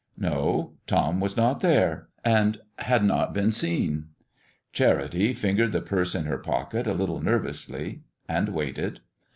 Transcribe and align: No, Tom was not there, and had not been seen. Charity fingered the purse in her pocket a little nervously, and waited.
No, 0.17 0.73
Tom 0.87 1.19
was 1.19 1.37
not 1.37 1.59
there, 1.59 2.07
and 2.25 2.59
had 2.79 3.03
not 3.05 3.35
been 3.35 3.51
seen. 3.51 4.07
Charity 4.73 5.31
fingered 5.31 5.73
the 5.73 5.79
purse 5.81 6.15
in 6.15 6.25
her 6.25 6.39
pocket 6.39 6.87
a 6.87 6.93
little 6.95 7.21
nervously, 7.21 8.01
and 8.27 8.49
waited. 8.49 9.01